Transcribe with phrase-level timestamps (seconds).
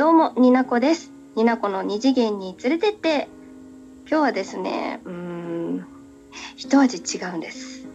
[0.00, 1.12] どうも、になこです。
[1.36, 3.28] になこの二次元に連れてって。
[4.08, 5.86] 今日はですね、うん、
[6.56, 7.86] 一味違うんです。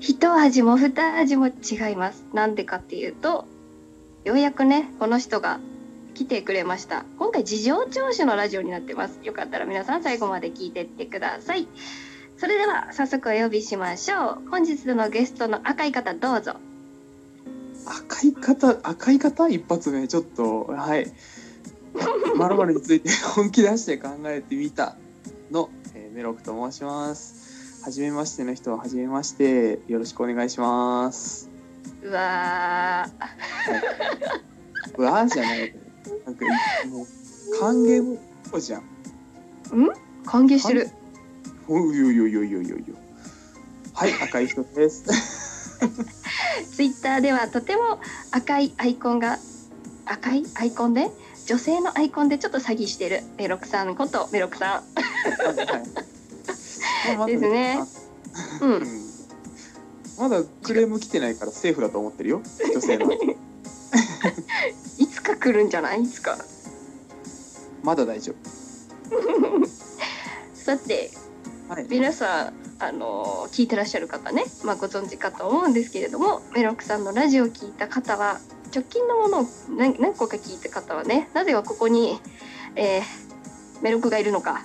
[0.00, 2.26] 一味も二味も違います。
[2.32, 3.46] なんでかっていうと、
[4.24, 5.60] ようやくね、この人が
[6.14, 7.04] 来てくれました。
[7.16, 9.20] 今回、事情聴取のラジオになってます。
[9.22, 11.68] よかったら皆さん最後まで聞いてってください。
[12.38, 14.48] それでは、早速お呼びしましょう。
[14.50, 16.56] 本日のゲストの赤い方、どうぞ。
[17.86, 21.12] 赤い方赤い方一発目ちょっとはい
[22.36, 24.96] まるまるについて本気出して考えてみた
[25.50, 27.82] の、えーメロクと申します。
[27.84, 31.50] 初めましての人は初めましてよろしくお願いします。
[32.02, 34.98] うわー。
[34.98, 35.74] うわーじゃない。
[36.26, 36.44] なんか
[36.88, 37.06] もう
[37.60, 38.18] 歓迎
[38.52, 38.82] もじゃん。
[40.24, 40.90] 歓迎してる。
[41.68, 42.94] おうよいよいよいよいよいよ
[43.94, 45.78] はい赤い人です。
[46.72, 49.38] ツイッターではとても赤いアイコンが
[50.06, 51.10] 赤いアイコンで
[51.52, 53.20] 女性のアイコンでちょっと詐欺してる。
[53.36, 55.66] メロクさんことメロクさはいはい
[57.14, 57.74] まあまだですね。
[57.76, 57.82] ん。
[57.82, 57.86] う。
[58.62, 58.82] うん。
[58.82, 58.86] ん。
[60.18, 62.40] まだクレーム来てないからセーフだと思ってるよ。
[62.72, 63.12] 女性の。
[64.96, 66.02] いつか来るんじゃない？
[66.02, 66.38] いつか。
[67.82, 68.32] まだ大丈
[70.54, 71.10] さて
[71.68, 71.86] 夫はい。
[71.90, 78.40] 皆さんあの聞いてらっしゃる方ね、まあ、ご存知かと思うんですけれどもメロクさんのラジオを聞いた方は
[78.74, 82.18] 直近のものを何何個か聞いた方はねなぜはここに、
[82.76, 83.22] えー
[83.82, 84.62] メロクがいるのか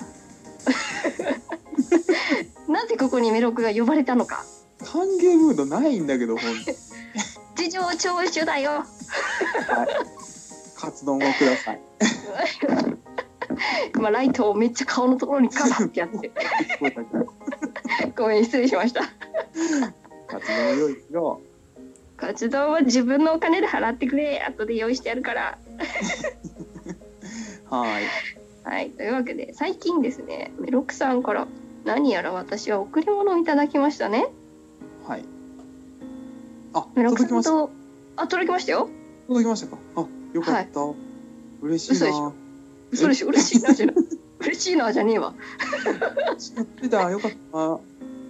[2.69, 4.45] なぜここにメロクが呼ばれたのか
[4.79, 6.71] 歓迎ムードないんだけど、ほんと。
[7.55, 8.85] 事情聴取だよ
[10.77, 11.81] カツ丼をください。
[13.95, 16.31] 今ライトをめっちゃ顔のところにカラってやって
[18.15, 19.01] ごめん失礼しました
[20.27, 21.41] カツ丼を用意しろ。
[22.27, 25.57] 活動は自分のお金で払ってくれ後で用意してやるから
[27.69, 28.03] はい。
[28.65, 31.47] はいというわけで最近ですねメロクさんから
[31.85, 34.27] 何やら私は贈り物をいただきましたね
[35.07, 35.23] はい。
[36.73, 37.51] あ、メロク届きました。
[37.51, 37.71] さんと
[38.17, 38.89] あ届きましたよ
[39.29, 39.77] 届きましたか？
[39.95, 40.81] あ、よかった。
[41.61, 42.33] 嬉しい嘘でしな。
[42.91, 43.27] 嘘でしょ？
[43.29, 43.95] 嬉しいなじゃない
[44.41, 45.33] 嬉しいなじゃねえわ
[46.37, 47.09] 知ってた。
[47.09, 47.79] よかった。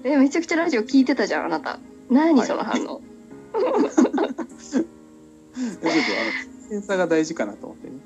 [0.03, 1.79] えめちゃくちゃラジオ聞いてたじゃんあなた
[2.11, 2.99] 何はいその反応、いや
[3.59, 4.88] ちょっと
[5.88, 6.00] あの
[6.69, 7.97] センサーが大事かなと思ってね。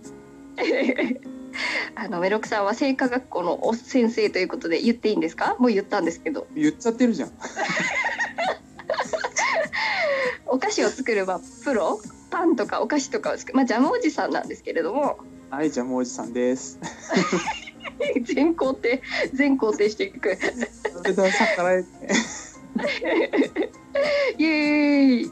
[1.96, 5.56] あのメロクさんは製菓学校のお先生ということで言っていいんですか？
[5.60, 7.32] もう言ったんですけど言っちゃってるじゃん。
[10.48, 12.00] お菓子を作るまあプロ？
[12.30, 15.18] パンとかお菓子とかを作るまあジャムおじさんなんですけれども
[15.50, 16.80] はい、ジャムおじさんです。
[18.24, 18.80] 全工程
[19.34, 21.90] 全工程していくそれでは逆らえて。
[24.38, 25.32] イエーイ。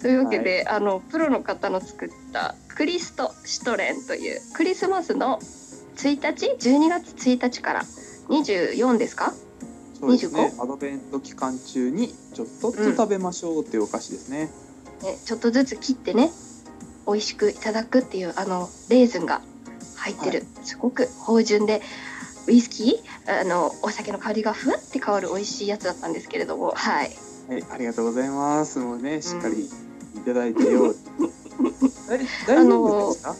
[0.00, 5.38] というわけで、あのプロの方の作ったクリストシュトレンというクリスマスの
[5.96, 7.84] 1日12月1日から。
[8.28, 9.32] 24ですか？
[9.98, 10.52] そうですね。
[10.60, 14.50] アドベント期間中にちょっとずつ食べましょうっていうお菓子ですね。
[15.02, 16.30] ね、ちょっとずつ切ってね
[17.06, 19.40] 美味しくいただくっていうあのレーズンが
[19.96, 21.80] 入ってる、すごく芳醇で
[22.48, 23.40] ウイスキー？
[23.40, 27.10] あのお酒の香りがふわって変わる美味しいやつだったんですけれどもはい
[27.48, 28.78] はい、ありがとうございます。
[28.78, 29.70] もうね、しっかりい
[30.26, 30.94] ただいてよ。
[32.08, 33.34] 大大あ丈の夫ですか？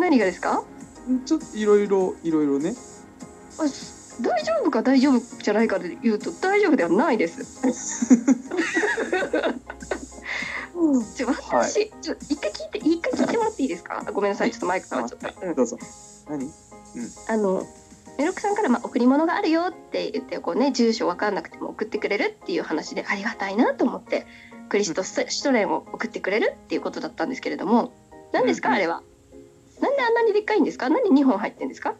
[0.00, 0.62] 何がですか？
[1.26, 2.74] ちょっといろいろいろいろね。
[3.58, 3.62] あ
[4.20, 4.82] 大丈夫か？
[4.82, 7.62] 大丈夫じゃないかで言うと大丈夫ではないです。
[11.16, 14.04] ちょ私、ちょ一回聞いて一回聞いてもらっていいですか？
[14.12, 15.46] ごめんなさい、はいちょっとマイク触っちゃった。
[15.46, 15.78] うんどうぞ。
[16.28, 16.50] 何？
[17.28, 17.66] あの
[18.18, 24.26] メロクさんからまあ贈り物があるよって言ってこうね住所わかんなくても送ってくれるっていう話でありがたいなと思って
[24.68, 27.92] クリストスシュトレンを送ってくれるっていうことだったんですけれども
[28.32, 29.02] 何ですか、あれは
[29.80, 30.90] なんであんなにでっかいんですか？
[30.90, 31.94] 何2本入ってんですか？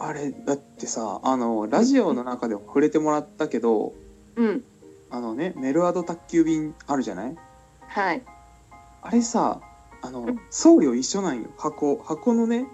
[0.00, 3.92] あれだってさ、あのラジオの中でも触れてもらったけど、
[4.36, 4.64] うん
[5.10, 7.36] あのねメルアド宅急便あるじゃない？
[7.86, 8.22] はい。
[9.02, 9.60] あれさ、
[10.02, 10.40] あのうん。
[10.50, 11.48] 送料一緒なんよ。
[11.58, 12.66] 箱箱のね。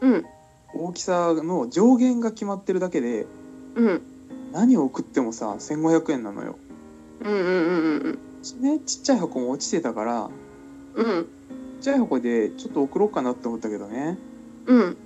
[0.00, 0.26] うん
[0.74, 3.26] 大きさの上限が決まってるだけで、
[3.74, 4.02] うん。
[4.52, 6.56] 何を送ってもさ1500円なのよ。
[7.20, 7.48] うんうんうん
[7.98, 8.18] うん
[8.62, 10.30] ねちっちゃい箱も落ちてたから。
[10.94, 11.06] うん。
[11.06, 11.26] うん
[11.80, 14.18] ちっちゃい箱でちょっと送ろうかなって思ったけどね。
[14.66, 14.96] うん。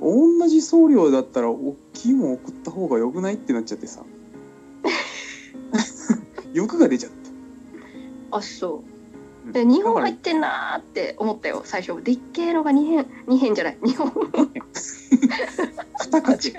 [0.00, 4.02] 同じ送料だったら大きいもん送った方がよくないってなっちゃってさ。
[6.54, 7.12] 欲が出ちゃっ
[8.30, 8.38] た。
[8.38, 8.82] あそ
[9.44, 9.46] う。
[9.46, 9.52] うん。
[9.52, 12.02] で2本入ってんなーって思ったよ最初。
[12.02, 13.78] でっけえのが2辺2辺じゃない。
[13.82, 14.10] 2本
[16.10, 16.48] 二口。
[16.50, 16.54] い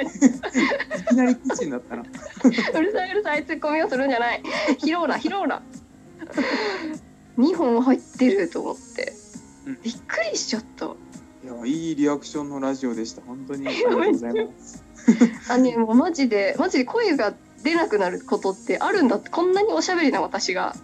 [1.09, 2.03] きなり口になったな。
[2.03, 4.43] うるさいうるさいツッコミをするんじゃない。
[4.79, 5.61] 拾うな拾うな。
[7.37, 9.13] 2本入ってると思って。
[9.65, 9.81] うん。
[9.81, 10.85] びっくりしちゃった。
[10.85, 10.89] い
[11.47, 13.21] やいいリアクションのラジオでした。
[13.21, 13.67] 本当に。
[13.67, 14.83] ありがとうございます。
[15.49, 17.33] あねもうマジでマジで声が
[17.63, 19.29] 出なくなることってあるんだって。
[19.29, 20.75] こんなにおしゃべりな私が。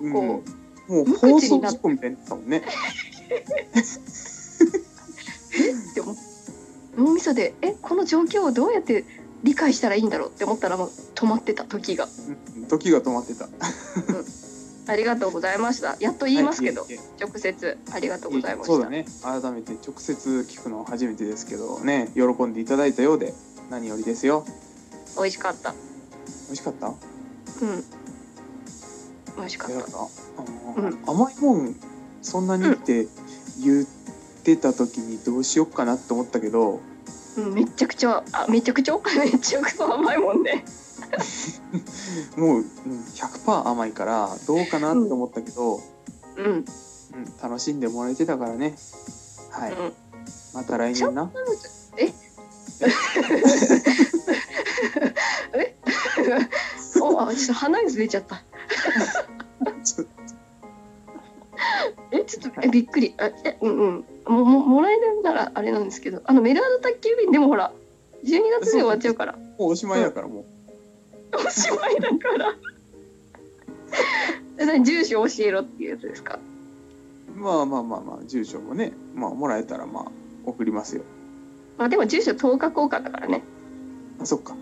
[0.00, 0.12] うん。
[0.12, 0.42] こ
[0.88, 2.62] もう無放口になっ送事故みたいになってたもんね
[6.98, 9.04] 脳みそでえこの状況をどうやって
[9.44, 12.06] 理解したらいいんだろうって思ったらもう止まってた時が。
[12.56, 13.48] うん時が止まってた。
[14.90, 15.96] ありがとうございました。
[16.00, 18.72] やっと言いますけど、はい直接ありがとうございました。
[18.74, 19.06] そうだね。
[19.22, 23.32] 改めて直接聞くのは初めてですけどね喜んでいただいたようで
[23.70, 24.44] 何よりですよ。
[25.16, 25.72] 美味しかった。
[25.72, 26.88] 美味しかった？
[26.88, 26.94] うん。
[29.36, 29.76] 美味しかった。
[29.76, 30.98] うん。
[31.06, 31.76] 甘いもん
[32.22, 33.06] そんなにって
[33.62, 33.86] 言っ
[34.42, 36.80] てた時にどうしよっかなって思ったけど
[37.38, 38.98] うんめちゃくちゃあめちゃくちゃ？
[38.98, 40.64] め ちゃくちゃ甘いもんね。
[42.36, 42.64] もううん
[43.14, 45.80] 100%甘いからどうかなって思ったけど、
[46.36, 46.46] うん。
[46.46, 46.64] うん、
[47.42, 48.76] 楽しんでもらえてたからね。
[49.50, 49.92] はい、うん。
[50.54, 51.30] また来年な。
[51.96, 52.12] え？
[55.54, 55.74] え？
[57.00, 58.42] おあちょっと鼻水出ちゃった。
[62.10, 63.14] えちょっとえびっくり。
[63.18, 67.72] あえうんうんもももらえるならあれなんですけどあのメールアド宅急便でもほら
[68.24, 69.32] 12月で終わっちゃうから。
[69.32, 70.44] もうおしまいだからもう、
[71.36, 72.54] おしまいだから。
[74.82, 76.38] 住所教えろっていうやつですか？
[77.34, 80.06] まあまあまあまあ住所もねまあもらえたらまあ
[80.44, 81.02] 送りますよ。
[81.76, 83.42] まあでも住所10日交換だからね。
[84.20, 84.56] あそっか。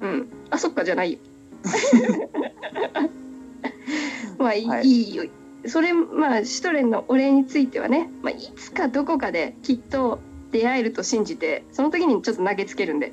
[0.00, 0.28] うん。
[0.50, 1.18] あそっかじゃないよ。
[4.38, 4.86] まあいい,、はい。
[4.86, 5.24] い、いよ
[5.66, 10.20] それまあシュトレンのお礼についてはね、まあ、いつかどこかできっと
[10.50, 13.12] 出会えると信じてその時にちょっと投げつけるんで。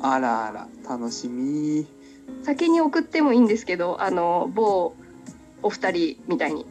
[0.00, 1.86] あらあら楽しみ。
[2.44, 4.94] 先に送ってもいいんですけどあの某
[5.62, 6.66] お二人みたいに。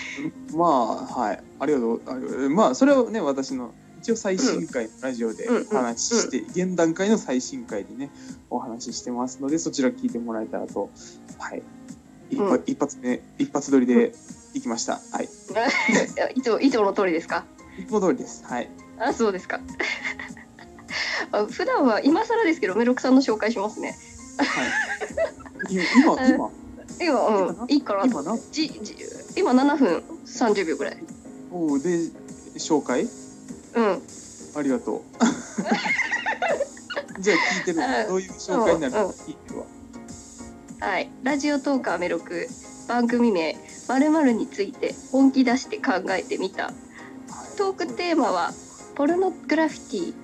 [0.54, 1.42] まあはい。
[1.58, 2.02] ありがとう。
[2.06, 2.14] あ
[2.48, 8.10] まあそれをね私の一応最新回のラジオでうんお話しして、現段階の最新回でね
[8.48, 10.88] お話ししてますのでそちら聞いてもらえたらと。
[11.38, 11.62] はい
[12.30, 12.62] 一発,、うん。
[12.66, 14.12] 一発目一発撮りで
[14.54, 15.00] 行きました。
[15.12, 15.28] はい。
[16.34, 17.44] いつもいつもの通りですか？
[17.78, 18.44] 一歩通りです。
[18.44, 18.68] はい。
[18.98, 19.60] あそうですか。
[21.32, 23.96] あ普段は今更ですけどメロクさんの紹介しますね。
[24.38, 24.44] は
[25.70, 25.74] い。
[25.74, 26.50] い今 今。
[27.00, 27.70] 今うん。
[27.70, 28.06] いいかなと。
[28.08, 28.38] 今な？
[28.52, 28.96] じじ
[29.36, 30.96] 今7分30秒ぐらい。
[31.52, 32.08] おうで
[32.56, 33.08] 紹介？
[33.74, 34.02] うん。
[34.56, 35.02] ありがとう。
[37.20, 37.78] じゃあ聞いてる。
[37.78, 38.92] うんどういう紹介になる？
[38.92, 39.54] か聞いて
[40.80, 41.10] はい。
[41.22, 42.48] ラジオトーカーメロク
[42.88, 43.54] 番組名
[43.86, 46.64] 〇〇について本気出して考えてみた。
[46.64, 46.74] はい
[47.58, 48.52] トークテーマは
[48.94, 50.14] ポルノグラフィティ、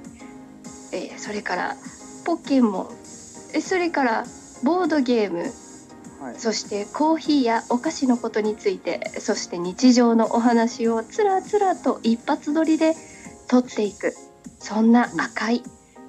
[0.93, 1.77] えーそれから
[2.25, 2.89] ポケモン。
[3.55, 4.25] えそれから
[4.65, 5.41] ボードゲーム。
[6.25, 6.39] はい。
[6.39, 9.21] そしてコーヒーやお菓子のことについて。
[9.21, 12.95] そして日常のお話をつらつらと一発撮りで
[13.49, 14.15] 撮っていく。
[14.59, 15.63] そんな赤い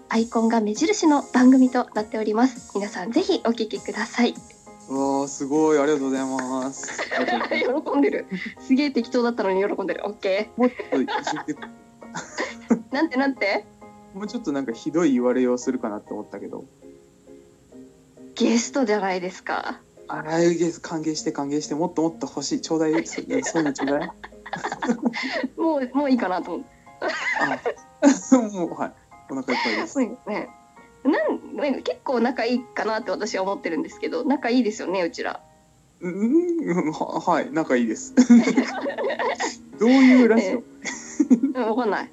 [0.10, 2.72] アイコンが目印の番組となっております。
[2.76, 4.34] 皆さんぜひお聞きください。
[4.90, 5.80] うわーすごい。
[5.80, 7.02] ありがとうございます。
[7.92, 8.26] 喜んでる。
[8.60, 10.02] すげえ適当だったのに喜んでる。
[10.06, 13.66] オッケもうちょっとなんてなんて？
[14.14, 16.64] もうちょっとなんかひどい言われようするかなって思ったけど。
[18.36, 19.82] ゲストじゃないですか。
[20.08, 22.62] ああいうゲス歓迎して歓迎してもっともっと欲しい。
[22.62, 23.06] ちょうだい。
[23.06, 24.12] そういうのちょうだい。
[25.60, 27.76] もうもういいかなと思って。
[28.32, 28.94] あ もうはい
[29.30, 29.94] お腹いっぱいです。
[29.94, 30.50] そうよね。
[31.04, 35.42] なんなんか結構仲いいかなって私は思ってるんですけど仲いいですよねうちら。
[36.00, 38.14] うんははい仲いいです。
[39.80, 40.64] どういうラジオ、
[41.54, 42.10] うん、わかんない。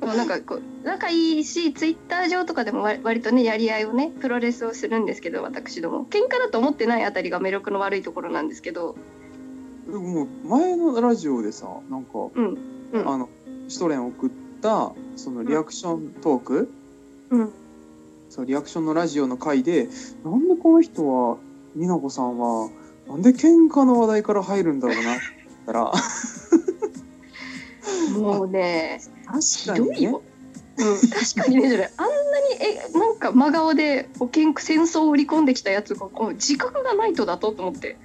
[0.00, 6.06] でもなんかこう仲いいしツイッター上とかでも割割とねやり合いをねプロレスをするんですけど私ども。
[6.06, 8.96] 喧嘩だと思ってないあたりが魅力の悪いところなんですけど。
[9.86, 12.58] でももう前のラジオでさなんか、うん
[12.92, 13.08] うん。
[13.08, 13.28] あの
[13.68, 14.30] シュトレン送っ
[14.60, 16.72] たそのリアクショントーク、
[17.30, 17.52] うん。
[18.28, 19.88] そうリアクションのラジオの回で
[20.24, 21.38] なんでこの人は
[21.74, 22.70] 美奈子さんは
[23.08, 25.92] なんで喧嘩の話題から入るんだろうなって言ったら。
[28.18, 29.00] もうね
[29.40, 29.94] ひ確かにね。
[29.96, 30.22] どいよ。
[30.78, 31.90] うん、確かにねじゃない。
[31.96, 32.16] あんなに
[32.60, 37.96] えなんか真顔でこう喧嘩戦争を売り込んできたやつがこう自覚がないとだとと思って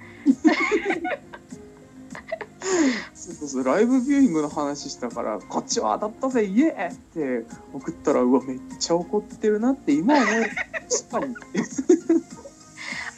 [3.14, 10.26] そうそうそうライブビューイングの話したからこっちは当たったぜイエーって送ったらうわめっちゃ怒ってるなって今思う。
[10.26, 10.42] 確
[11.10, 11.34] かに。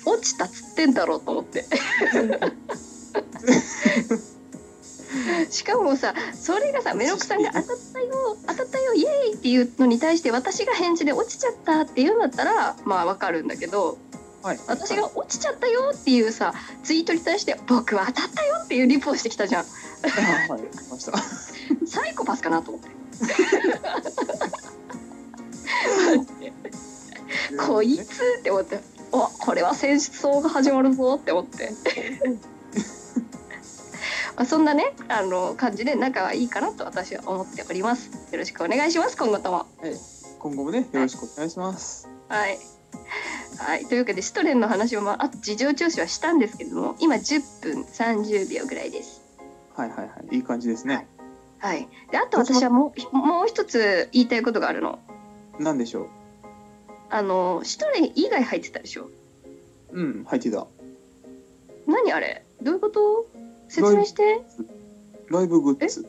[0.05, 1.67] 落ちたっつってんだろうと思って。
[5.50, 13.99] しかもさそれがさメロクさんが当たったよ当たったよイエーイっていうのに対して私が返事で落ちちゃったって言うんだったらまあわかるんだけど
[14.49, 14.61] はい。
[14.67, 19.64] 私が落ちちゃったよっていうさツイートに対して僕は当たったよっていうリポをしてきたじゃん。
[19.64, 19.67] あ
[20.52, 20.62] はい。
[20.62, 21.19] 来ました。
[21.87, 22.88] サイコパスかなと思って。
[27.59, 28.81] こいつって思って。
[29.12, 31.71] おこれは戦争が始まるぞって思って。
[34.37, 38.07] まあそんなねあの感じで仲はいいかなと私は思っております。
[38.33, 39.67] よろしくお願いします今後とも。
[40.38, 42.09] 今後もねよろしくお願いします。
[42.28, 42.77] はい
[43.58, 49.20] はい、というわけでシュトレンの話を、まあ、あと事情聴取はしたんですけれども今10分30秒ぐらいです。
[49.76, 50.36] はいはいはい。
[50.36, 51.06] いい感じですね。
[51.58, 51.88] はい。
[52.10, 54.98] であと私はもうもう一つ言いたいことがあるの。
[55.58, 56.08] なんでしょ
[57.10, 59.10] あのシュトレン以外入ってたでしょ？
[59.92, 60.00] う。
[60.00, 60.66] うん入ってた。
[61.86, 62.44] 何あれ？
[62.62, 63.26] どういうこと？
[63.68, 64.40] 説明して。
[65.30, 66.06] ライブグッズ。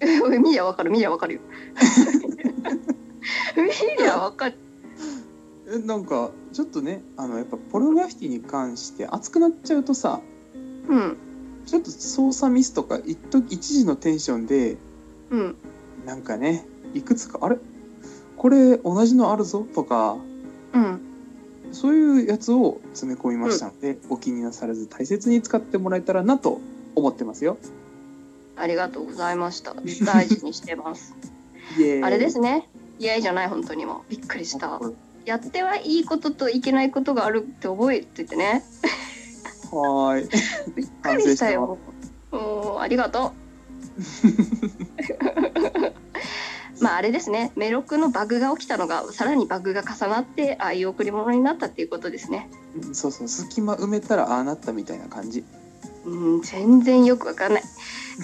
[0.40, 1.40] 見りゃわかる見りゃわかるよ。
[3.56, 3.64] 見
[3.98, 4.54] りゃわかる。
[4.54, 4.67] え
[5.84, 10.20] なんかちょっとねあのやっぱポルノグラフィティに関して熱くなっちゃうとさ
[10.88, 11.16] うん。
[11.66, 14.78] ちょっと操作ミスとか一時のテンションで
[15.30, 15.56] うん。
[16.06, 17.58] なんかねいくつかあれ？
[18.36, 19.66] これ同じのあるぞ？
[19.74, 20.16] とか
[20.72, 21.00] うん。
[21.72, 26.62] そういうやつを詰め込みましたので、お気になさらず大切に使ってもらえたらなと
[26.94, 27.58] 思ってますよ。
[28.56, 29.74] ありがとうございました。
[30.06, 31.14] 大事にしてます。
[32.02, 32.70] あれですね。
[32.98, 34.80] イエじゃない本当にもびっくりした
[35.28, 38.64] やってはいいことといけないことがあるって覚えててね。
[39.70, 40.28] はーい。
[40.74, 41.76] びっくりしたよ。
[42.32, 43.34] うんありがと
[46.78, 46.80] う。
[46.80, 47.52] まああれですね。
[47.56, 52.48] メロクのバグが起きたのがさらにバグが重なってああいう贈り物になったっていうことですね。
[52.74, 53.28] うんそうそう。
[53.28, 55.44] 隙間埋めたらああなったみたいな感じ。
[56.06, 57.62] うん全然よくわかんない。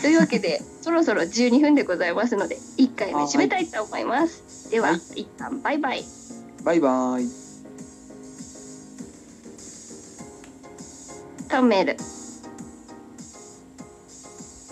[0.00, 4.70] というわけで そろそろ12分でございますので1回目締めたいと思います。
[4.70, 5.20] では、はい。
[5.20, 6.24] 一旦バイバイ
[6.64, 7.26] バイバイ。
[11.49, 11.97] タンメル